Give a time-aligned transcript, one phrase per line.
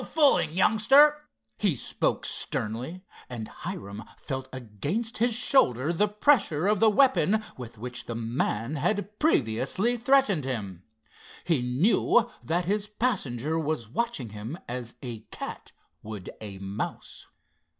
[0.01, 1.15] "No fooling, youngster,"
[1.59, 7.77] he spoke sternly, and Hiram felt against his shoulder the pressure of the weapon with
[7.77, 10.81] which the man had previously threatened him.
[11.43, 15.71] He knew that his passenger was watching him as a cat
[16.01, 17.27] would a mouse.